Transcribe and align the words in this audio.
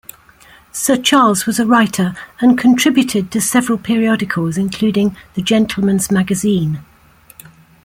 Sir 0.71 0.97
Charles 0.97 1.45
was 1.45 1.59
a 1.59 1.65
writer, 1.67 2.15
and 2.39 2.57
contributed 2.57 3.29
to 3.29 3.39
several 3.39 3.77
periodicals 3.77 4.57
including 4.57 5.15
"The 5.35 5.43
Gentleman's 5.43 6.09
Magazine". 6.09 6.79